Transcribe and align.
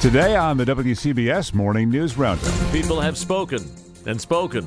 Today 0.00 0.34
on 0.34 0.56
the 0.56 0.64
WCBS 0.64 1.52
Morning 1.52 1.90
News 1.90 2.16
Roundup. 2.16 2.72
People 2.72 2.98
have 3.00 3.18
spoken 3.18 3.62
and 4.06 4.18
spoken 4.18 4.66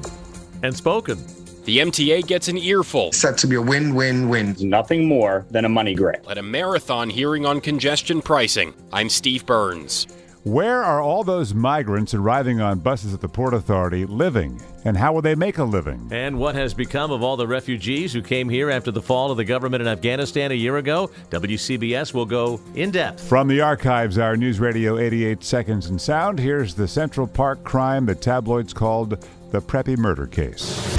and 0.62 0.76
spoken. 0.76 1.18
The 1.66 1.80
MTA 1.80 2.28
gets 2.28 2.50
an 2.50 2.58
earful 2.60 3.12
Set 3.12 3.38
to 3.40 3.48
be 3.48 3.56
a 3.56 3.62
win 3.62 3.96
win 3.96 4.30
win. 4.30 4.56
nothing 4.60 5.08
more 5.08 5.46
than 5.50 5.66
a 5.66 5.70
money 5.70 5.96
grab. 5.96 6.24
at 6.30 6.38
a 6.38 6.44
marathon 6.44 7.10
hearing 7.10 7.48
on 7.48 7.62
congestion 7.62 8.22
pricing. 8.22 8.76
I'm 8.92 9.10
Steve 9.10 9.44
Burns. 9.48 10.06
Where 10.44 10.84
are 10.84 11.02
all 11.02 11.24
those 11.24 11.54
migrants 11.56 12.14
arriving 12.14 12.62
on 12.62 12.80
buses 12.80 13.14
at 13.14 13.22
the 13.22 13.30
Port 13.30 13.56
Authority 13.56 14.06
living? 14.06 14.62
And 14.86 14.98
how 14.98 15.14
will 15.14 15.22
they 15.22 15.36
make 15.36 15.58
a 15.58 15.64
living? 15.64 16.10
And 16.12 16.38
what 16.38 16.56
has 16.56 16.74
become 16.74 17.12
of 17.12 17.24
all 17.24 17.38
the 17.38 17.48
refugees 17.48 18.12
who 18.12 18.22
came 18.22 18.50
here 18.50 18.70
after 18.70 18.92
the 18.92 19.02
fall 19.02 19.32
of 19.32 19.38
the 19.38 19.46
government 19.46 19.82
in 19.82 19.88
Afghanistan 19.88 20.52
a 20.52 20.56
year 20.56 20.78
ago? 20.78 21.10
WCBS 21.30 22.14
will 22.14 22.26
go 22.26 22.60
in 22.76 22.92
depth. 22.92 23.28
From 23.28 23.48
the 23.48 23.62
archives, 23.62 24.18
our 24.18 24.36
News 24.36 24.60
Radio 24.60 24.98
88 24.98 25.44
Seconds 25.44 25.90
in 25.90 25.98
Sound, 25.98 26.38
here's 26.38 26.76
the 26.76 26.88
Central 26.88 27.28
Park 27.28 27.64
crime 27.64 28.06
the 28.06 28.16
tabloids 28.16 28.74
called 28.74 29.26
the 29.52 29.62
Preppy 29.62 29.98
murder 29.98 30.28
case. 30.28 30.98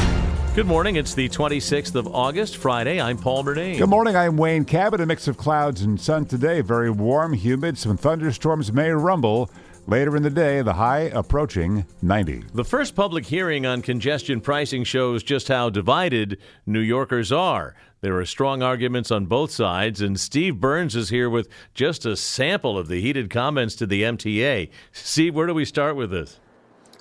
Good 0.55 0.67
morning. 0.67 0.95
It's 0.95 1.15
the 1.15 1.29
26th 1.29 1.97
of 1.97 2.07
August, 2.07 2.59
Friday. 2.59 3.01
I'm 3.01 3.19
Paul 3.19 3.43
Murnane. 3.43 3.77
Good 3.77 3.89
morning. 3.89 4.15
I'm 4.15 4.37
Wayne 4.37 4.65
Cabot. 4.65 5.01
A 5.01 5.07
mix 5.07 5.27
of 5.27 5.37
clouds 5.37 5.83
and 5.83 6.01
sun 6.01 6.27
today. 6.27 6.61
Very 6.61 6.91
warm, 6.91 7.33
humid. 7.33 7.77
Some 7.77 7.97
thunderstorms 7.97 8.73
may 8.73 8.91
rumble. 8.91 9.51
Later 9.87 10.17
in 10.17 10.23
the 10.23 10.31
day, 10.31 10.63
the 10.63 10.73
high 10.73 11.11
approaching 11.13 11.85
90. 12.01 12.45
The 12.55 12.65
first 12.65 12.95
public 12.95 13.27
hearing 13.27 13.67
on 13.67 13.83
congestion 13.83 14.41
pricing 14.41 14.83
shows 14.83 15.23
just 15.23 15.49
how 15.49 15.69
divided 15.69 16.39
New 16.65 16.81
Yorkers 16.81 17.31
are. 17.31 17.75
There 18.01 18.19
are 18.19 18.25
strong 18.25 18.63
arguments 18.63 19.11
on 19.11 19.27
both 19.27 19.51
sides, 19.51 20.01
and 20.01 20.19
Steve 20.19 20.59
Burns 20.59 20.97
is 20.97 21.11
here 21.11 21.29
with 21.29 21.51
just 21.75 22.07
a 22.07 22.17
sample 22.17 22.79
of 22.79 22.89
the 22.89 23.03
heated 23.03 23.29
comments 23.29 23.75
to 23.77 23.87
the 23.87 24.05
MTA. 24.05 24.71
Steve, 24.93 25.35
where 25.35 25.47
do 25.47 25.53
we 25.53 25.67
start 25.67 25.97
with 25.97 26.11
this? 26.11 26.41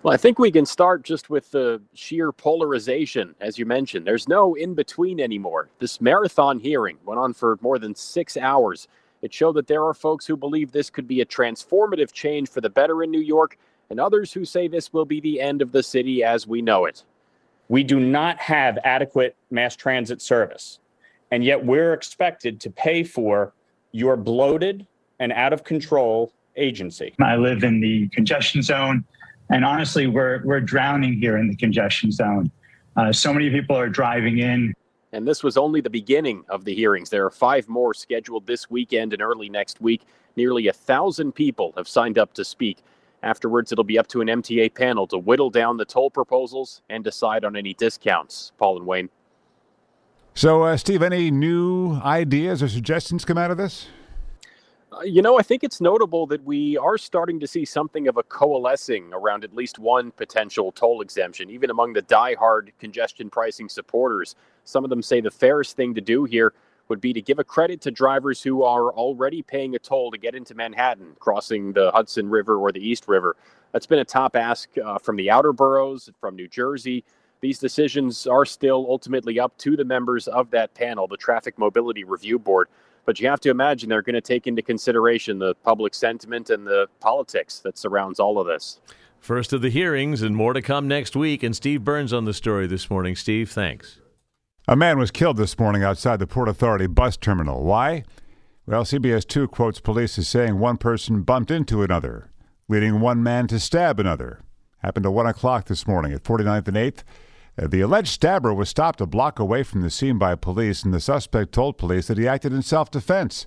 Well, 0.03 0.13
I 0.13 0.17
think 0.17 0.37
we 0.37 0.51
can 0.51 0.65
start 0.65 1.03
just 1.03 1.29
with 1.29 1.51
the 1.51 1.81
sheer 1.93 2.33
polarization, 2.33 3.33
as 3.39 3.57
you 3.57 3.65
mentioned. 3.65 4.05
There's 4.05 4.27
no 4.27 4.55
in 4.55 4.73
between 4.73 5.21
anymore. 5.21 5.69
This 5.79 6.01
marathon 6.01 6.59
hearing 6.59 6.97
went 7.05 7.17
on 7.21 7.33
for 7.33 7.57
more 7.61 7.79
than 7.79 7.95
six 7.95 8.35
hours. 8.35 8.89
It 9.23 9.33
showed 9.33 9.53
that 9.53 9.67
there 9.67 9.85
are 9.85 9.93
folks 9.93 10.25
who 10.25 10.35
believe 10.35 10.73
this 10.73 10.89
could 10.89 11.07
be 11.07 11.21
a 11.21 11.25
transformative 11.25 12.11
change 12.11 12.49
for 12.49 12.59
the 12.59 12.69
better 12.69 13.03
in 13.03 13.09
New 13.09 13.21
York, 13.21 13.57
and 13.89 13.97
others 13.97 14.33
who 14.33 14.43
say 14.43 14.67
this 14.67 14.91
will 14.91 15.05
be 15.05 15.21
the 15.21 15.39
end 15.39 15.61
of 15.61 15.71
the 15.71 15.81
city 15.81 16.25
as 16.25 16.45
we 16.45 16.61
know 16.61 16.83
it. 16.83 17.05
We 17.69 17.85
do 17.85 18.01
not 18.01 18.37
have 18.39 18.77
adequate 18.83 19.37
mass 19.49 19.77
transit 19.77 20.21
service, 20.21 20.79
and 21.31 21.41
yet 21.41 21.65
we're 21.65 21.93
expected 21.93 22.59
to 22.59 22.69
pay 22.69 23.03
for 23.03 23.53
your 23.93 24.17
bloated 24.17 24.85
and 25.19 25.31
out 25.31 25.53
of 25.53 25.63
control 25.63 26.33
agency. 26.57 27.15
I 27.21 27.37
live 27.37 27.63
in 27.63 27.79
the 27.79 28.09
congestion 28.09 28.61
zone, 28.61 29.05
and 29.49 29.63
honestly, 29.63 30.05
we're 30.05 30.41
we're 30.43 30.59
drowning 30.59 31.13
here 31.13 31.37
in 31.37 31.47
the 31.47 31.55
congestion 31.55 32.11
zone. 32.11 32.51
Uh, 32.97 33.13
so 33.13 33.33
many 33.33 33.49
people 33.49 33.77
are 33.77 33.89
driving 33.89 34.39
in. 34.39 34.73
And 35.13 35.27
this 35.27 35.43
was 35.43 35.57
only 35.57 35.79
the 35.79 35.91
beginning 35.91 36.43
of 36.49 36.65
the 36.65 36.73
hearings. 36.73 37.11
There 37.11 37.25
are 37.25 37.31
five 37.31 37.69
more 37.69 37.93
scheduled 37.93 38.47
this 38.47 38.69
weekend 38.69 39.13
and 39.13 39.21
early 39.21 39.47
next 39.47 39.79
week. 39.79 40.01
Nearly 40.35 40.67
a 40.67 40.73
thousand 40.73 41.33
people 41.33 41.71
have 41.77 41.87
signed 41.87 42.17
up 42.17 42.33
to 42.33 42.43
speak. 42.43 42.79
Afterwards, 43.21 43.71
it'll 43.71 43.83
be 43.83 43.99
up 43.99 44.07
to 44.07 44.21
an 44.21 44.27
MTA 44.27 44.73
panel 44.73 45.05
to 45.07 45.17
whittle 45.19 45.51
down 45.51 45.77
the 45.77 45.85
toll 45.85 46.09
proposals 46.09 46.81
and 46.89 47.03
decide 47.03 47.45
on 47.45 47.55
any 47.55 47.75
discounts. 47.75 48.51
Paul 48.57 48.77
and 48.77 48.87
Wayne. 48.87 49.09
So, 50.33 50.63
uh, 50.63 50.77
Steve, 50.77 51.03
any 51.03 51.29
new 51.29 51.93
ideas 52.03 52.63
or 52.63 52.67
suggestions 52.67 53.23
come 53.23 53.37
out 53.37 53.51
of 53.51 53.57
this? 53.57 53.87
Uh, 54.93 55.01
you 55.01 55.21
know, 55.21 55.39
I 55.39 55.41
think 55.43 55.63
it's 55.63 55.81
notable 55.81 56.27
that 56.27 56.43
we 56.43 56.77
are 56.77 56.97
starting 56.97 57.39
to 57.39 57.47
see 57.47 57.65
something 57.65 58.07
of 58.07 58.17
a 58.17 58.23
coalescing 58.23 59.11
around 59.13 59.43
at 59.43 59.55
least 59.55 59.79
one 59.79 60.11
potential 60.11 60.71
toll 60.71 61.01
exemption, 61.01 61.49
even 61.49 61.69
among 61.69 61.93
the 61.93 62.01
die-hard 62.01 62.71
congestion 62.79 63.29
pricing 63.29 63.69
supporters. 63.69 64.35
Some 64.65 64.83
of 64.83 64.89
them 64.89 65.01
say 65.01 65.21
the 65.21 65.31
fairest 65.31 65.75
thing 65.75 65.95
to 65.95 66.01
do 66.01 66.25
here 66.25 66.53
would 66.89 67.01
be 67.01 67.13
to 67.13 67.21
give 67.21 67.39
a 67.39 67.43
credit 67.43 67.81
to 67.81 67.91
drivers 67.91 68.43
who 68.43 68.63
are 68.63 68.91
already 68.91 69.41
paying 69.41 69.73
a 69.75 69.79
toll 69.79 70.11
to 70.11 70.17
get 70.17 70.35
into 70.35 70.53
Manhattan, 70.53 71.15
crossing 71.17 71.73
the 71.73 71.89
Hudson 71.91 72.29
River 72.29 72.57
or 72.57 72.71
the 72.71 72.85
East 72.85 73.07
River. 73.07 73.35
That's 73.71 73.87
been 73.87 73.99
a 73.99 74.05
top 74.05 74.35
ask 74.35 74.69
uh, 74.77 74.99
from 74.99 75.15
the 75.15 75.31
outer 75.31 75.53
boroughs, 75.53 76.09
from 76.19 76.35
New 76.35 76.47
Jersey. 76.47 77.03
These 77.41 77.57
decisions 77.57 78.27
are 78.27 78.45
still 78.45 78.85
ultimately 78.87 79.39
up 79.39 79.57
to 79.59 79.75
the 79.75 79.85
members 79.85 80.27
of 80.27 80.51
that 80.51 80.73
panel, 80.75 81.07
the 81.07 81.17
Traffic 81.17 81.57
Mobility 81.57 82.03
Review 82.03 82.37
Board. 82.37 82.67
But 83.05 83.19
you 83.19 83.27
have 83.27 83.41
to 83.41 83.49
imagine 83.49 83.89
they're 83.89 84.01
going 84.01 84.13
to 84.15 84.21
take 84.21 84.47
into 84.47 84.61
consideration 84.61 85.39
the 85.39 85.55
public 85.55 85.93
sentiment 85.93 86.49
and 86.49 86.65
the 86.65 86.87
politics 86.99 87.59
that 87.59 87.77
surrounds 87.77 88.19
all 88.19 88.39
of 88.39 88.47
this. 88.47 88.79
First 89.19 89.53
of 89.53 89.61
the 89.61 89.69
hearings 89.69 90.21
and 90.21 90.35
more 90.35 90.53
to 90.53 90.61
come 90.61 90.87
next 90.87 91.15
week. 91.15 91.43
And 91.43 91.55
Steve 91.55 91.83
Burns 91.83 92.13
on 92.13 92.25
the 92.25 92.33
story 92.33 92.67
this 92.67 92.89
morning. 92.89 93.15
Steve, 93.15 93.51
thanks. 93.51 93.99
A 94.67 94.75
man 94.75 94.97
was 94.97 95.11
killed 95.11 95.37
this 95.37 95.59
morning 95.59 95.83
outside 95.83 96.19
the 96.19 96.27
Port 96.27 96.47
Authority 96.47 96.87
bus 96.87 97.17
terminal. 97.17 97.63
Why? 97.63 98.05
Well, 98.65 98.85
CBS 98.85 99.27
2 99.27 99.49
quotes 99.49 99.81
police 99.81 100.17
as 100.17 100.29
saying 100.29 100.57
one 100.57 100.77
person 100.77 101.23
bumped 101.23 101.51
into 101.51 101.83
another, 101.83 102.31
leading 102.69 103.01
one 103.01 103.21
man 103.21 103.47
to 103.47 103.59
stab 103.59 103.99
another. 103.99 104.39
Happened 104.77 105.05
at 105.05 105.11
1 105.11 105.25
o'clock 105.25 105.65
this 105.65 105.85
morning 105.85 106.13
at 106.13 106.23
49th 106.23 106.69
and 106.69 106.77
8th. 106.77 107.03
Uh, 107.61 107.67
the 107.67 107.81
alleged 107.81 108.07
stabber 108.07 108.53
was 108.53 108.69
stopped 108.69 109.01
a 109.01 109.05
block 109.05 109.39
away 109.39 109.63
from 109.63 109.81
the 109.81 109.89
scene 109.89 110.17
by 110.17 110.35
police, 110.35 110.83
and 110.83 110.93
the 110.93 110.99
suspect 110.99 111.51
told 111.51 111.77
police 111.77 112.07
that 112.07 112.17
he 112.17 112.27
acted 112.27 112.53
in 112.53 112.61
self 112.61 112.89
defense. 112.89 113.45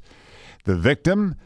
The 0.64 0.76
victim 0.76 1.36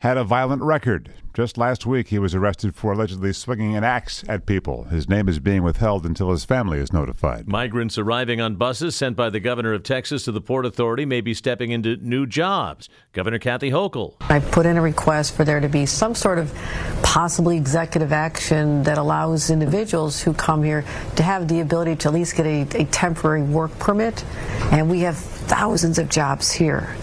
had 0.00 0.16
a 0.16 0.22
violent 0.22 0.62
record. 0.62 1.12
Just 1.34 1.58
last 1.58 1.84
week, 1.84 2.08
he 2.08 2.20
was 2.20 2.34
arrested 2.34 2.74
for 2.74 2.92
allegedly 2.92 3.32
swinging 3.32 3.76
an 3.76 3.82
axe 3.82 4.24
at 4.28 4.46
people. 4.46 4.84
His 4.84 5.08
name 5.08 5.28
is 5.28 5.40
being 5.40 5.62
withheld 5.62 6.06
until 6.06 6.30
his 6.30 6.44
family 6.44 6.78
is 6.78 6.92
notified. 6.92 7.48
Migrants 7.48 7.98
arriving 7.98 8.40
on 8.40 8.54
buses 8.54 8.94
sent 8.94 9.16
by 9.16 9.28
the 9.28 9.40
governor 9.40 9.72
of 9.72 9.82
Texas 9.82 10.24
to 10.24 10.32
the 10.32 10.40
Port 10.40 10.66
Authority 10.66 11.04
may 11.04 11.20
be 11.20 11.34
stepping 11.34 11.72
into 11.72 11.96
new 11.96 12.26
jobs. 12.26 12.88
Governor 13.12 13.40
Kathy 13.40 13.70
Hochul. 13.70 14.14
I 14.20 14.38
put 14.38 14.66
in 14.66 14.76
a 14.76 14.82
request 14.82 15.34
for 15.34 15.44
there 15.44 15.60
to 15.60 15.68
be 15.68 15.84
some 15.84 16.14
sort 16.14 16.38
of 16.38 16.52
possibly 17.02 17.56
executive 17.56 18.12
action 18.12 18.84
that 18.84 18.98
allows 18.98 19.50
individuals 19.50 20.20
who 20.20 20.32
come 20.32 20.62
here 20.62 20.84
to 21.16 21.22
have 21.24 21.48
the 21.48 21.58
ability 21.58 21.96
to 21.96 22.08
at 22.08 22.14
least 22.14 22.36
get 22.36 22.46
a, 22.46 22.82
a 22.82 22.84
temporary 22.86 23.42
work 23.42 23.76
permit. 23.80 24.24
And 24.70 24.88
we 24.88 25.00
have 25.00 25.16
thousands 25.16 25.98
of 25.98 26.08
jobs 26.08 26.52
here 26.52 26.96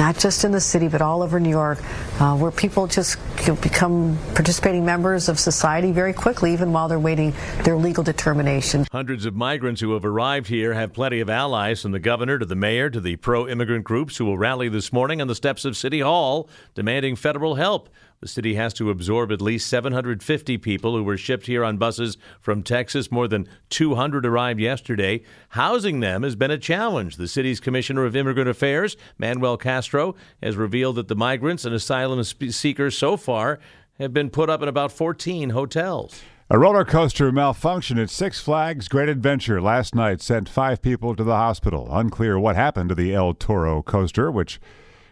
not 0.00 0.18
just 0.18 0.44
in 0.44 0.50
the 0.50 0.60
city, 0.60 0.88
but 0.88 1.02
all 1.02 1.22
over 1.22 1.38
New 1.38 1.50
York, 1.50 1.78
uh, 2.20 2.34
where 2.34 2.50
people 2.50 2.86
just 2.86 3.18
become 3.60 4.18
participating 4.34 4.82
members 4.82 5.28
of 5.28 5.38
society 5.38 5.92
very 5.92 6.14
quickly, 6.14 6.54
even 6.54 6.72
while 6.72 6.88
they're 6.88 6.98
waiting 6.98 7.34
their 7.64 7.76
legal 7.76 8.02
determination. 8.02 8.86
Hundreds 8.90 9.26
of 9.26 9.34
migrants 9.34 9.78
who 9.82 9.92
have 9.92 10.06
arrived 10.06 10.46
here 10.46 10.72
have 10.72 10.94
plenty 10.94 11.20
of 11.20 11.28
allies, 11.28 11.82
from 11.82 11.92
the 11.92 11.98
governor 11.98 12.38
to 12.38 12.46
the 12.46 12.54
mayor 12.54 12.88
to 12.88 12.98
the 12.98 13.16
pro 13.16 13.46
immigrant 13.46 13.84
groups 13.84 14.16
who 14.16 14.24
will 14.24 14.38
rally 14.38 14.70
this 14.70 14.90
morning 14.90 15.20
on 15.20 15.28
the 15.28 15.34
steps 15.34 15.66
of 15.66 15.76
City 15.76 16.00
Hall 16.00 16.48
demanding 16.74 17.14
federal 17.14 17.56
help. 17.56 17.90
The 18.20 18.28
city 18.28 18.54
has 18.56 18.74
to 18.74 18.90
absorb 18.90 19.32
at 19.32 19.40
least 19.40 19.66
750 19.68 20.58
people 20.58 20.94
who 20.94 21.02
were 21.02 21.16
shipped 21.16 21.46
here 21.46 21.64
on 21.64 21.78
buses 21.78 22.18
from 22.38 22.62
Texas. 22.62 23.10
More 23.10 23.26
than 23.26 23.48
200 23.70 24.26
arrived 24.26 24.60
yesterday. 24.60 25.22
Housing 25.50 26.00
them 26.00 26.22
has 26.22 26.36
been 26.36 26.50
a 26.50 26.58
challenge. 26.58 27.16
The 27.16 27.26
city's 27.26 27.60
Commissioner 27.60 28.04
of 28.04 28.14
Immigrant 28.14 28.50
Affairs, 28.50 28.98
Manuel 29.16 29.56
Castro, 29.56 30.16
has 30.42 30.58
revealed 30.58 30.96
that 30.96 31.08
the 31.08 31.16
migrants 31.16 31.64
and 31.64 31.74
asylum 31.74 32.22
seekers 32.22 32.98
so 32.98 33.16
far 33.16 33.58
have 33.98 34.12
been 34.12 34.28
put 34.28 34.50
up 34.50 34.60
in 34.60 34.68
about 34.68 34.92
14 34.92 35.50
hotels. 35.50 36.20
A 36.50 36.58
roller 36.58 36.84
coaster 36.84 37.32
malfunction 37.32 37.98
at 37.98 38.10
Six 38.10 38.38
Flags 38.38 38.86
Great 38.88 39.08
Adventure 39.08 39.62
last 39.62 39.94
night 39.94 40.20
sent 40.20 40.46
five 40.46 40.82
people 40.82 41.16
to 41.16 41.24
the 41.24 41.36
hospital. 41.36 41.88
Unclear 41.90 42.38
what 42.38 42.56
happened 42.56 42.90
to 42.90 42.94
the 42.94 43.14
El 43.14 43.32
Toro 43.32 43.80
coaster, 43.80 44.30
which 44.30 44.60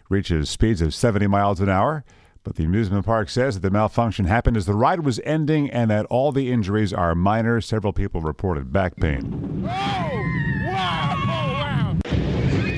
reaches 0.09 0.51
speeds 0.51 0.83
of 0.83 0.93
70 0.93 1.25
miles 1.25 1.59
an 1.59 1.69
hour. 1.69 2.05
But 2.43 2.55
the 2.55 2.63
amusement 2.63 3.05
park 3.05 3.29
says 3.29 3.55
that 3.55 3.61
the 3.61 3.69
malfunction 3.69 4.25
happened 4.25 4.57
as 4.57 4.65
the 4.65 4.73
ride 4.73 5.01
was 5.01 5.19
ending 5.23 5.69
and 5.69 5.91
that 5.91 6.05
all 6.05 6.31
the 6.31 6.51
injuries 6.51 6.93
are 6.93 7.13
minor. 7.13 7.59
Several 7.59 7.93
people 7.93 8.21
reported 8.21 8.71
back 8.71 8.95
pain. 8.95 9.63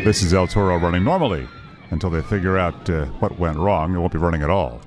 This 0.03 0.23
is 0.23 0.33
El 0.33 0.47
Toro 0.47 0.77
running 0.77 1.03
normally 1.03 1.47
until 1.91 2.09
they 2.09 2.21
figure 2.21 2.57
out 2.57 2.89
uh, 2.89 3.05
what 3.19 3.37
went 3.37 3.57
wrong. 3.57 3.93
It 3.93 3.99
won't 3.99 4.11
be 4.11 4.17
running 4.17 4.41
at 4.41 4.49
all. 4.49 4.81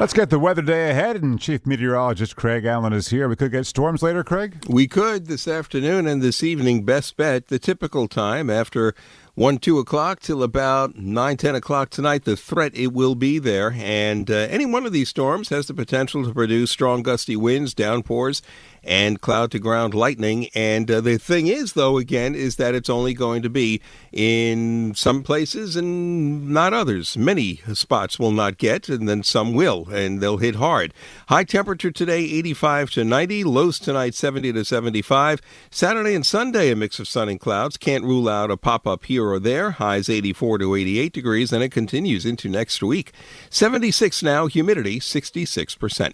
Let's 0.00 0.12
get 0.12 0.30
the 0.30 0.38
weather 0.38 0.62
day 0.62 0.90
ahead, 0.90 1.20
and 1.22 1.40
Chief 1.40 1.66
Meteorologist 1.66 2.36
Craig 2.36 2.64
Allen 2.64 2.92
is 2.92 3.08
here. 3.08 3.28
We 3.28 3.34
could 3.34 3.50
get 3.50 3.66
storms 3.66 4.00
later, 4.00 4.22
Craig? 4.22 4.64
We 4.68 4.86
could 4.86 5.26
this 5.26 5.48
afternoon 5.48 6.06
and 6.06 6.22
this 6.22 6.44
evening. 6.44 6.84
Best 6.84 7.16
bet, 7.16 7.48
the 7.48 7.58
typical 7.58 8.06
time 8.06 8.48
after 8.48 8.94
1, 9.38 9.58
2 9.58 9.78
o'clock 9.78 10.18
till 10.18 10.42
about 10.42 10.96
9, 10.96 11.36
10 11.36 11.54
o'clock 11.54 11.90
tonight. 11.90 12.24
The 12.24 12.36
threat, 12.36 12.74
it 12.74 12.88
will 12.88 13.14
be 13.14 13.38
there. 13.38 13.72
And 13.78 14.28
uh, 14.28 14.34
any 14.34 14.66
one 14.66 14.84
of 14.84 14.92
these 14.92 15.10
storms 15.10 15.50
has 15.50 15.68
the 15.68 15.74
potential 15.74 16.24
to 16.24 16.34
produce 16.34 16.72
strong 16.72 17.04
gusty 17.04 17.36
winds, 17.36 17.72
downpours, 17.72 18.42
and 18.82 19.20
cloud 19.20 19.52
to 19.52 19.60
ground 19.60 19.94
lightning. 19.94 20.48
And 20.56 20.90
uh, 20.90 21.00
the 21.00 21.18
thing 21.18 21.46
is, 21.46 21.74
though, 21.74 21.98
again, 21.98 22.34
is 22.34 22.56
that 22.56 22.74
it's 22.74 22.90
only 22.90 23.14
going 23.14 23.42
to 23.42 23.48
be 23.48 23.80
in 24.10 24.94
some 24.96 25.22
places 25.22 25.76
and 25.76 26.48
not 26.48 26.72
others. 26.72 27.16
Many 27.16 27.60
spots 27.74 28.18
will 28.18 28.32
not 28.32 28.58
get, 28.58 28.88
and 28.88 29.08
then 29.08 29.22
some 29.22 29.54
will, 29.54 29.88
and 29.90 30.20
they'll 30.20 30.38
hit 30.38 30.56
hard. 30.56 30.92
High 31.28 31.44
temperature 31.44 31.92
today, 31.92 32.24
85 32.24 32.90
to 32.90 33.04
90. 33.04 33.44
Lows 33.44 33.78
tonight, 33.78 34.14
70 34.14 34.52
to 34.54 34.64
75. 34.64 35.40
Saturday 35.70 36.16
and 36.16 36.26
Sunday, 36.26 36.72
a 36.72 36.76
mix 36.76 36.98
of 36.98 37.06
sun 37.06 37.28
and 37.28 37.38
clouds. 37.38 37.76
Can't 37.76 38.02
rule 38.02 38.28
out 38.28 38.50
a 38.50 38.56
pop 38.56 38.84
up 38.84 39.04
here 39.04 39.27
or 39.32 39.38
there. 39.38 39.72
Highs 39.72 40.08
84 40.08 40.58
to 40.58 40.74
88 40.74 41.12
degrees, 41.12 41.52
and 41.52 41.62
it 41.62 41.70
continues 41.70 42.24
into 42.24 42.48
next 42.48 42.82
week. 42.82 43.12
76 43.50 44.22
now, 44.22 44.46
humidity 44.46 45.00
66%. 45.00 46.12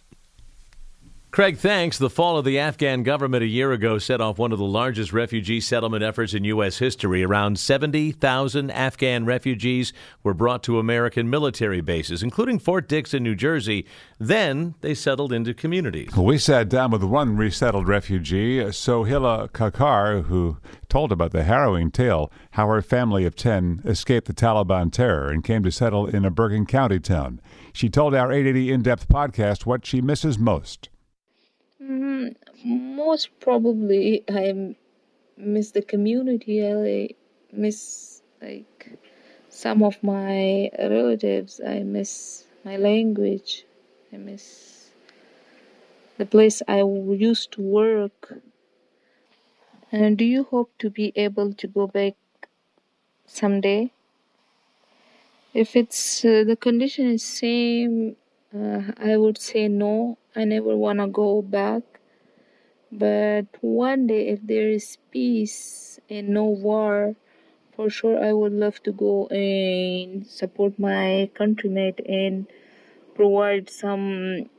Craig, 1.34 1.58
thanks. 1.58 1.98
The 1.98 2.08
fall 2.08 2.38
of 2.38 2.44
the 2.44 2.60
Afghan 2.60 3.02
government 3.02 3.42
a 3.42 3.48
year 3.48 3.72
ago 3.72 3.98
set 3.98 4.20
off 4.20 4.38
one 4.38 4.52
of 4.52 4.60
the 4.60 4.64
largest 4.64 5.12
refugee 5.12 5.60
settlement 5.60 6.04
efforts 6.04 6.32
in 6.32 6.44
U.S. 6.44 6.78
history. 6.78 7.24
Around 7.24 7.58
70,000 7.58 8.70
Afghan 8.70 9.24
refugees 9.24 9.92
were 10.22 10.32
brought 10.32 10.62
to 10.62 10.78
American 10.78 11.28
military 11.28 11.80
bases, 11.80 12.22
including 12.22 12.60
Fort 12.60 12.88
Dix 12.88 13.12
in 13.12 13.24
New 13.24 13.34
Jersey. 13.34 13.84
Then 14.20 14.76
they 14.80 14.94
settled 14.94 15.32
into 15.32 15.54
communities. 15.54 16.16
We 16.16 16.38
sat 16.38 16.68
down 16.68 16.92
with 16.92 17.02
one 17.02 17.36
resettled 17.36 17.88
refugee, 17.88 18.60
Sohila 18.60 19.50
Kakar, 19.50 20.26
who 20.26 20.58
told 20.88 21.10
about 21.10 21.32
the 21.32 21.42
harrowing 21.42 21.90
tale 21.90 22.30
how 22.52 22.68
her 22.68 22.80
family 22.80 23.24
of 23.24 23.34
10 23.34 23.82
escaped 23.84 24.28
the 24.28 24.34
Taliban 24.34 24.92
terror 24.92 25.30
and 25.30 25.42
came 25.42 25.64
to 25.64 25.72
settle 25.72 26.06
in 26.06 26.24
a 26.24 26.30
Bergen 26.30 26.64
County 26.64 27.00
town. 27.00 27.40
She 27.72 27.88
told 27.90 28.14
our 28.14 28.30
880 28.30 28.70
In 28.70 28.82
Depth 28.82 29.08
podcast 29.08 29.66
what 29.66 29.84
she 29.84 30.00
misses 30.00 30.38
most. 30.38 30.90
Mm, 31.84 32.34
most 32.64 33.28
probably, 33.38 34.24
I 34.28 34.74
miss 35.36 35.70
the 35.72 35.82
community. 35.82 36.56
I 36.66 37.10
miss 37.52 38.22
like 38.42 38.98
some 39.48 39.82
of 39.82 40.02
my 40.02 40.70
relatives. 40.78 41.60
I 41.60 41.80
miss 41.84 42.46
my 42.64 42.76
language. 42.76 43.66
I 44.12 44.16
miss 44.18 44.92
the 46.18 46.26
place 46.26 46.60
I 46.66 46.78
used 46.82 47.52
to 47.52 47.60
work. 47.62 48.34
And 49.90 50.18
do 50.18 50.26
you 50.26 50.44
hope 50.44 50.76
to 50.80 50.90
be 50.90 51.10
able 51.16 51.54
to 51.54 51.66
go 51.66 51.86
back 51.86 52.16
someday? 53.26 53.90
If 55.54 55.74
it's 55.74 56.22
uh, 56.24 56.44
the 56.44 56.54
condition 56.56 57.06
is 57.06 57.22
same, 57.22 58.16
uh, 58.54 58.92
I 58.96 59.16
would 59.18 59.36
say 59.36 59.68
no. 59.68 60.16
I 60.34 60.44
never 60.44 60.74
want 60.76 60.98
to 61.00 61.06
go 61.08 61.42
back. 61.42 61.82
But 62.92 63.46
one 63.60 64.06
day, 64.06 64.28
if 64.28 64.40
there 64.46 64.70
is 64.70 64.96
peace 65.10 66.00
and 66.08 66.30
no 66.30 66.46
war, 66.46 67.14
for 67.76 67.90
sure 67.90 68.18
I 68.22 68.32
would 68.32 68.52
love 68.52 68.82
to 68.84 68.92
go 68.92 69.26
and 69.28 70.26
support 70.26 70.78
my 70.78 71.30
countrymate 71.34 72.00
and 72.08 72.46
provide 73.14 73.70
some 73.70 74.50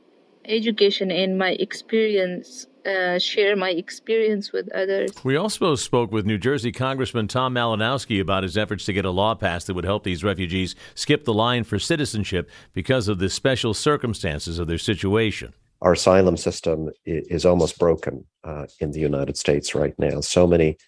education 0.46 1.10
and 1.10 1.38
my 1.38 1.52
experience, 1.52 2.68
uh, 2.86 3.18
share 3.18 3.56
my 3.56 3.70
experience 3.70 4.52
with 4.52 4.72
others. 4.72 5.10
We 5.24 5.36
also 5.36 5.74
spoke 5.74 6.12
with 6.12 6.24
New 6.24 6.38
Jersey 6.38 6.72
Congressman 6.72 7.28
Tom 7.28 7.54
Malinowski 7.54 8.20
about 8.20 8.42
his 8.42 8.56
efforts 8.56 8.84
to 8.86 8.92
get 8.92 9.04
a 9.04 9.10
law 9.10 9.34
passed 9.34 9.66
that 9.66 9.74
would 9.74 9.84
help 9.84 10.04
these 10.04 10.22
refugees 10.22 10.74
skip 10.94 11.24
the 11.24 11.34
line 11.34 11.64
for 11.64 11.78
citizenship 11.78 12.48
because 12.72 13.08
of 13.08 13.18
the 13.18 13.28
special 13.28 13.74
circumstances 13.74 14.58
of 14.58 14.68
their 14.68 14.78
situation. 14.78 15.52
Our 15.82 15.92
asylum 15.92 16.36
system 16.36 16.90
is 17.04 17.44
almost 17.44 17.78
broken 17.78 18.24
uh, 18.44 18.66
in 18.80 18.92
the 18.92 19.00
United 19.00 19.36
States 19.36 19.74
right 19.74 19.98
now. 19.98 20.20
So 20.20 20.46
many, 20.46 20.78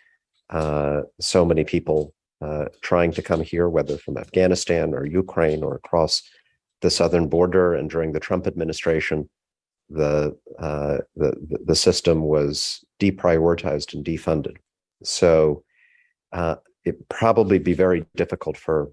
uh, 0.49 1.03
so 1.21 1.45
many 1.45 1.65
people 1.65 2.15
uh, 2.41 2.67
trying 2.81 3.13
to 3.13 3.23
come 3.23 3.43
here, 3.43 3.69
whether 3.69 3.99
from 3.99 4.17
Afghanistan 4.17 4.95
or 4.95 5.05
Ukraine 5.05 5.63
or 5.63 5.75
across 5.75 6.23
the 6.81 6.91
southern 6.91 7.29
border. 7.29 7.75
And 7.75 7.91
during 7.91 8.13
the 8.13 8.21
Trump 8.21 8.47
administration, 8.47 9.29
the 9.91 10.37
uh, 10.59 10.99
the 11.17 11.61
the 11.65 11.75
system 11.75 12.23
was 12.23 12.85
deprioritized 13.01 13.95
and 13.95 14.05
defunded. 14.05 14.57
So 15.03 15.65
uh, 16.33 16.57
it 16.85 17.09
probably 17.09 17.59
be 17.59 17.75
very 17.75 18.05
difficult 18.17 18.57
for 18.57 18.91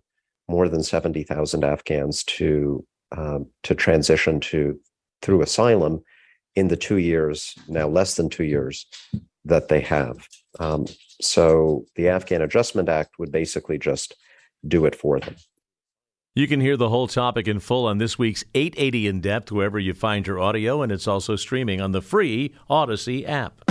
more 0.47 0.69
than 0.69 0.83
seventy 0.83 1.24
thousand 1.24 1.63
Afghans 1.63 2.24
to 2.24 2.86
um, 3.15 3.47
to 3.63 3.75
transition 3.75 4.39
to 4.42 4.80
through 5.21 5.42
asylum 5.42 6.03
in 6.56 6.68
the 6.69 6.77
two 6.77 6.98
years 6.98 7.56
now 7.68 7.88
less 7.88 8.15
than 8.15 8.30
two 8.30 8.45
years 8.45 8.86
that 9.44 9.68
they 9.68 9.81
have. 9.81 10.27
Um, 10.59 10.86
so 11.21 11.86
the 11.95 12.09
Afghan 12.09 12.41
Adjustment 12.41 12.89
Act 12.89 13.19
would 13.19 13.31
basically 13.31 13.77
just 13.77 14.15
do 14.68 14.86
it 14.86 14.95
for 14.95 15.19
them. 15.19 15.36
You 16.37 16.49
can 16.49 16.59
hear 16.59 16.75
the 16.75 16.89
whole 16.89 17.07
topic 17.07 17.47
in 17.47 17.61
full 17.61 17.85
on 17.85 17.97
this 17.97 18.19
week's 18.19 18.43
880 18.53 19.07
In 19.07 19.21
Depth, 19.21 19.53
wherever 19.53 19.79
you 19.79 19.93
find 19.93 20.27
your 20.27 20.37
audio, 20.37 20.81
and 20.81 20.91
it's 20.91 21.07
also 21.07 21.38
streaming 21.38 21.79
on 21.79 21.93
the 21.93 22.01
free 22.01 22.53
Audacy 22.69 23.25
app. 23.25 23.62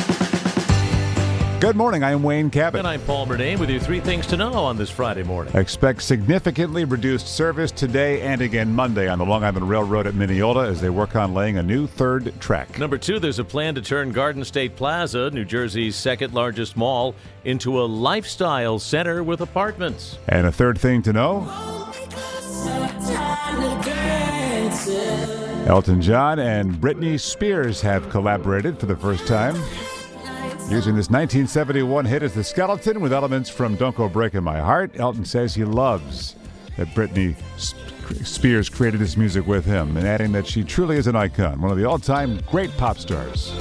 Good 1.61 1.77
morning. 1.77 2.03
I'm 2.03 2.23
Wayne 2.23 2.49
Cabot. 2.49 2.79
And 2.79 2.89
I'm 2.89 3.03
Paul 3.03 3.27
Murnane 3.27 3.59
with 3.59 3.69
your 3.69 3.81
three 3.81 4.01
things 4.01 4.27
to 4.29 4.39
know 4.39 4.55
on 4.55 4.79
this 4.79 4.89
Friday 4.89 5.23
morning. 5.23 5.55
Expect 5.55 6.01
significantly 6.01 6.87
reduced 6.87 7.29
service 7.29 7.71
today 7.71 8.23
and 8.23 8.41
again 8.41 8.75
Monday 8.75 9.09
on 9.09 9.19
the 9.19 9.27
Long 9.27 9.45
Island 9.45 9.69
Railroad 9.69 10.07
at 10.07 10.15
Mineola 10.15 10.67
as 10.67 10.81
they 10.81 10.89
work 10.89 11.17
on 11.17 11.35
laying 11.35 11.59
a 11.59 11.63
new 11.63 11.87
third 11.87 12.33
track. 12.41 12.79
Number 12.79 12.97
two, 12.97 13.19
there's 13.19 13.39
a 13.39 13.45
plan 13.45 13.75
to 13.75 13.83
turn 13.83 14.11
Garden 14.11 14.43
State 14.43 14.75
Plaza, 14.75 15.31
New 15.33 15.45
Jersey's 15.45 15.97
second 15.97 16.33
largest 16.33 16.79
mall, 16.79 17.15
into 17.45 17.83
a 17.83 17.85
lifestyle 17.85 18.79
center 18.79 19.23
with 19.23 19.43
apartments. 19.43 20.17
And 20.29 20.47
a 20.47 20.53
third 20.53 20.79
thing 20.79 21.03
to 21.03 21.13
know 21.13 21.74
Elton 25.67 26.03
John 26.03 26.39
and 26.39 26.75
Britney 26.75 27.19
Spears 27.19 27.81
have 27.81 28.11
collaborated 28.11 28.79
for 28.79 28.85
the 28.85 28.97
first 28.97 29.27
time, 29.27 29.55
using 30.71 30.95
this 30.95 31.09
1971 31.09 32.05
hit 32.05 32.23
as 32.23 32.35
the 32.35 32.45
skeleton 32.45 33.01
with 33.01 33.15
elements 33.15 33.49
from 33.49 33.75
Don't 33.75 33.97
Go 33.97 34.09
Breaking 34.09 34.43
My 34.43 34.61
Heart. 34.61 35.01
Elton 35.01 35.25
says 35.25 35.55
he 35.55 35.65
loves 35.65 36.37
that 36.77 36.89
Britney 36.89 37.35
Spears 38.27 38.69
created 38.69 39.01
this 39.01 39.17
music 39.17 39.47
with 39.47 39.65
him, 39.65 39.97
and 39.97 40.07
adding 40.07 40.33
that 40.33 40.47
she 40.47 40.65
truly 40.65 40.97
is 40.97 41.07
an 41.07 41.17
icon, 41.17 41.61
one 41.63 41.71
of 41.71 41.79
the 41.79 41.89
all 41.89 41.99
time 41.99 42.41
great 42.51 42.71
pop 42.77 42.99
stars. 42.99 43.53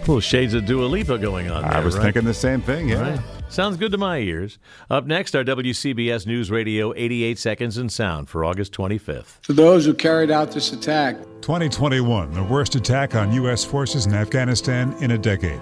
Little 0.00 0.20
shades 0.20 0.54
of 0.54 0.64
Dua 0.64 0.86
Lipa 0.86 1.18
going 1.18 1.50
on. 1.50 1.62
There, 1.62 1.72
I 1.72 1.80
was 1.80 1.96
right? 1.96 2.04
thinking 2.04 2.24
the 2.24 2.34
same 2.34 2.60
thing. 2.60 2.88
Yeah. 2.88 3.10
Right. 3.10 3.20
Sounds 3.52 3.76
good 3.76 3.92
to 3.92 3.98
my 3.98 4.16
ears. 4.16 4.58
Up 4.88 5.04
next, 5.04 5.36
our 5.36 5.44
WCBS 5.44 6.26
News 6.26 6.50
Radio 6.50 6.94
88 6.94 7.38
Seconds 7.38 7.76
in 7.76 7.90
Sound 7.90 8.30
for 8.30 8.46
August 8.46 8.72
25th. 8.72 9.44
For 9.44 9.52
those 9.52 9.84
who 9.84 9.92
carried 9.92 10.30
out 10.30 10.52
this 10.52 10.72
attack, 10.72 11.18
2021, 11.42 12.32
the 12.32 12.44
worst 12.44 12.76
attack 12.76 13.14
on 13.14 13.30
U.S. 13.34 13.62
forces 13.62 14.06
in 14.06 14.14
Afghanistan 14.14 14.94
in 15.00 15.10
a 15.10 15.18
decade. 15.18 15.60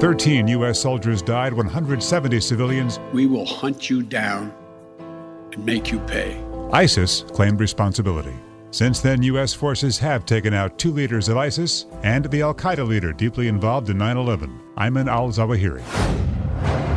13 0.00 0.48
U.S. 0.48 0.80
soldiers 0.80 1.22
died, 1.22 1.52
170 1.52 2.40
civilians. 2.40 2.98
We 3.12 3.26
will 3.26 3.46
hunt 3.46 3.88
you 3.88 4.02
down 4.02 4.52
and 5.52 5.64
make 5.64 5.92
you 5.92 6.00
pay. 6.00 6.42
ISIS 6.72 7.24
claimed 7.32 7.60
responsibility. 7.60 8.34
Since 8.72 8.98
then, 8.98 9.22
U.S. 9.22 9.54
forces 9.54 9.96
have 9.98 10.26
taken 10.26 10.52
out 10.52 10.76
two 10.76 10.90
leaders 10.90 11.28
of 11.28 11.36
ISIS 11.36 11.86
and 12.02 12.24
the 12.24 12.42
Al 12.42 12.52
Qaeda 12.52 12.84
leader 12.84 13.12
deeply 13.12 13.46
involved 13.46 13.90
in 13.90 13.98
9 13.98 14.16
11, 14.16 14.60
Ayman 14.76 15.08
al 15.08 15.28
Zawahiri. 15.28 16.29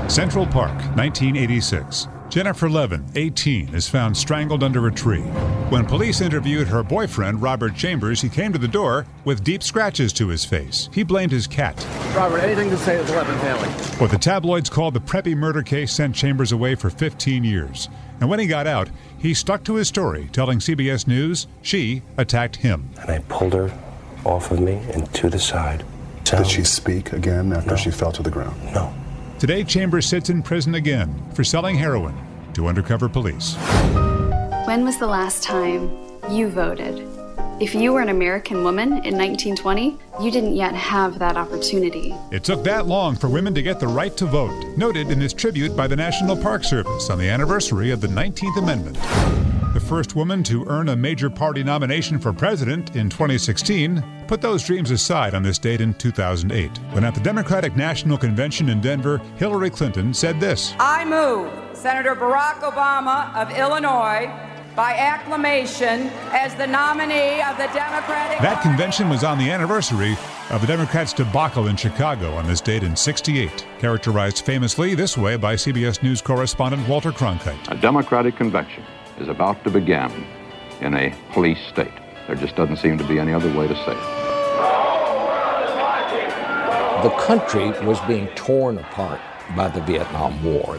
Central 0.10 0.45
Park, 0.45 0.75
1986. 0.95 2.07
Jennifer 2.29 2.69
Levin, 2.69 3.05
18, 3.15 3.74
is 3.74 3.88
found 3.88 4.17
strangled 4.17 4.63
under 4.63 4.88
a 4.88 4.91
tree. 4.91 5.22
When 5.69 5.86
police 5.86 6.19
interviewed 6.19 6.67
her 6.67 6.83
boyfriend, 6.83 7.41
Robert 7.41 7.75
Chambers, 7.75 8.22
he 8.22 8.27
came 8.27 8.51
to 8.53 8.60
the 8.60 8.67
door 8.67 9.05
with 9.24 9.43
deep 9.43 9.63
scratches 9.63 10.12
to 10.13 10.27
his 10.27 10.43
face. 10.43 10.89
He 10.91 11.03
blamed 11.03 11.31
his 11.31 11.48
cat. 11.48 11.86
Robert, 12.15 12.39
anything 12.39 12.69
to 12.72 12.77
say 12.77 12.98
to 12.98 13.03
the 13.03 13.13
Levin 13.13 13.38
family? 13.39 13.69
What 14.00 14.12
the 14.12 14.17
tabloids 14.17 14.69
called 14.69 14.93
the 14.93 15.00
Preppy 15.00 15.36
murder 15.36 15.62
case 15.62 15.93
sent 15.93 16.15
Chambers 16.15 16.51
away 16.51 16.75
for 16.75 16.89
15 16.89 17.43
years. 17.43 17.88
And 18.19 18.29
when 18.29 18.39
he 18.39 18.48
got 18.48 18.67
out, 18.67 18.89
he 19.17 19.33
stuck 19.33 19.63
to 19.65 19.75
his 19.75 19.88
story, 19.88 20.29
telling 20.31 20.60
CBS 20.60 21.07
News 21.07 21.48
she 21.62 22.01
attacked 22.17 22.57
him. 22.57 22.89
And 23.00 23.10
I 23.10 23.19
pulled 23.29 23.53
her 23.53 23.72
off 24.25 24.51
of 24.51 24.60
me 24.60 24.74
and 24.93 25.12
to 25.13 25.29
the 25.29 25.39
side. 25.39 25.86
Did 26.24 26.48
she 26.48 26.63
speak 26.63 27.13
again 27.13 27.53
after 27.53 27.72
no. 27.72 27.75
she 27.75 27.91
fell 27.91 28.12
to 28.12 28.24
the 28.24 28.31
ground? 28.31 28.60
No. 28.74 28.93
Today, 29.44 29.66
Chambers 29.66 30.06
sits 30.06 30.30
in 30.30 30.42
prison 30.42 30.76
again 30.76 31.22
for 31.34 31.44
selling 31.44 31.76
heroin 31.76 32.16
to 32.54 32.68
undercover 32.68 33.10
police. 33.10 33.58
When 34.64 34.86
was 34.86 35.00
the 35.00 35.06
last 35.06 35.44
time 35.44 35.92
you 36.30 36.48
voted? 36.48 37.06
If 37.60 37.76
you 37.76 37.92
were 37.92 38.00
an 38.00 38.08
American 38.08 38.64
woman 38.64 39.04
in 39.04 39.18
1920, 39.18 39.98
you 40.22 40.32
didn't 40.32 40.56
yet 40.56 40.74
have 40.76 41.20
that 41.20 41.36
opportunity. 41.36 42.16
It 42.32 42.46
took 42.46 42.64
that 42.64 42.88
long 42.88 43.18
for 43.18 43.28
women 43.28 43.54
to 43.56 43.62
get 43.62 43.82
the 43.82 43.88
right 43.90 44.16
to 44.16 44.26
vote, 44.26 44.78
noted 44.78 45.12
in 45.12 45.20
this 45.20 45.34
tribute 45.34 45.76
by 45.76 45.88
the 45.88 45.96
National 45.98 46.38
Park 46.38 46.64
Service 46.64 47.10
on 47.10 47.18
the 47.18 47.28
anniversary 47.28 47.92
of 47.92 48.00
the 48.00 48.08
19th 48.08 48.58
Amendment. 48.58 48.98
The 49.74 49.80
first 49.80 50.15
woman 50.15 50.44
to 50.44 50.63
earn 50.68 50.89
a 50.89 50.96
major 50.96 51.32
party 51.32 51.63
nomination 51.63 52.20
for 52.20 52.32
president 52.32 52.96
in 52.96 53.10
2016 53.10 54.03
put 54.27 54.39
those 54.39 54.63
dreams 54.63 54.92
aside 54.92 55.34
on 55.34 55.42
this 55.42 55.58
date 55.58 55.82
in 55.82 55.96
2008, 55.96 56.77
when 56.92 57.03
at 57.03 57.15
the 57.15 57.20
Democratic 57.20 57.75
National 57.75 58.15
Convention 58.15 58.70
in 58.70 58.82
Denver, 58.82 59.20
Hillary 59.38 59.72
Clinton 59.72 60.13
said 60.13 60.39
this 60.39 60.75
I 60.80 61.03
move 61.06 61.51
Senator 61.75 62.13
Barack 62.13 62.60
Obama 62.60 63.34
of 63.34 63.50
Illinois 63.58 64.32
by 64.75 64.94
acclamation 64.94 66.12
as 66.32 66.53
the 66.53 66.68
nominee 66.68 67.42
of 67.42 67.58
the 67.58 67.68
Democratic. 67.74 68.42
That 68.42 68.62
convention 68.62 69.10
was 69.10 69.24
on 69.24 69.39
the 69.39 69.50
anniversary 69.50 70.15
of 70.51 70.62
the 70.62 70.68
Democrats' 70.68 71.13
debacle 71.13 71.65
in 71.65 71.77
Chicago 71.77 72.36
on 72.36 72.46
this 72.46 72.62
date 72.62 72.84
in 72.84 72.96
68, 72.96 73.65
characterized 73.80 74.46
famously 74.46 74.94
this 74.94 75.18
way 75.18 75.36
by 75.36 75.56
CBS 75.56 76.03
News 76.03 76.22
correspondent 76.22 76.88
Walter 76.88 77.12
Cronkite. 77.12 77.72
A 77.72 77.75
Democratic 77.82 78.36
convention 78.36 78.84
is 79.20 79.27
about 79.27 79.63
to 79.63 79.70
begin 79.70 80.12
in 80.82 80.93
a 80.96 81.15
police 81.32 81.60
state. 81.67 81.93
There 82.27 82.36
just 82.36 82.55
doesn't 82.55 82.77
seem 82.77 82.98
to 82.98 83.03
be 83.08 83.20
any 83.20 83.34
other 83.34 83.51
way 83.58 83.67
to 83.67 83.75
say 83.75 83.91
it. 83.91 84.24
The 87.03 87.10
country 87.20 87.72
was 87.86 88.00
being 88.01 88.27
torn 88.29 88.77
apart 88.77 89.20
by 89.58 89.67
the 89.67 89.82
Vietnam 89.82 90.41
War. 90.43 90.77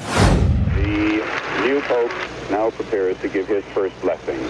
The 0.75 1.23
new 1.61 1.81
pope 1.83 2.13
now 2.51 2.71
prepares 2.71 3.19
to 3.19 3.29
give 3.29 3.47
his 3.47 3.65
first 3.67 4.01
blessing. 4.01 4.41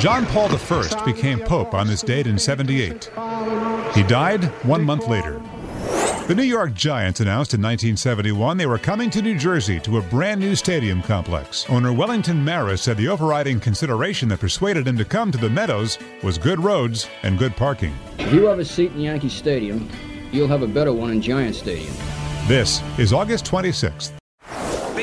John 0.00 0.26
Paul 0.26 0.50
I 0.54 1.02
became 1.04 1.40
pope 1.40 1.74
on 1.74 1.86
this 1.86 2.02
date 2.02 2.26
in 2.26 2.38
78. 2.38 3.10
He 3.94 4.02
died 4.02 4.44
one 4.64 4.82
month 4.84 5.06
later. 5.06 5.40
The 6.26 6.34
New 6.34 6.42
York 6.42 6.74
Giants 6.74 7.20
announced 7.20 7.54
in 7.54 7.62
1971 7.62 8.56
they 8.56 8.66
were 8.66 8.78
coming 8.78 9.10
to 9.10 9.22
New 9.22 9.38
Jersey 9.38 9.78
to 9.78 9.98
a 9.98 10.02
brand 10.02 10.40
new 10.40 10.56
stadium 10.56 11.00
complex. 11.00 11.64
Owner 11.68 11.92
Wellington 11.92 12.44
Mara 12.44 12.76
said 12.76 12.96
the 12.96 13.06
overriding 13.06 13.60
consideration 13.60 14.28
that 14.30 14.40
persuaded 14.40 14.88
him 14.88 14.98
to 14.98 15.04
come 15.04 15.30
to 15.30 15.38
the 15.38 15.48
Meadows 15.48 15.98
was 16.24 16.36
good 16.36 16.58
roads 16.58 17.06
and 17.22 17.38
good 17.38 17.54
parking. 17.54 17.94
If 18.18 18.32
you 18.32 18.46
have 18.46 18.58
a 18.58 18.64
seat 18.64 18.90
in 18.90 19.02
Yankee 19.02 19.28
Stadium, 19.28 19.88
you'll 20.32 20.48
have 20.48 20.62
a 20.62 20.66
better 20.66 20.92
one 20.92 21.12
in 21.12 21.22
Giant 21.22 21.54
Stadium. 21.54 21.94
This 22.48 22.82
is 22.98 23.12
August 23.12 23.44
26th. 23.44 24.10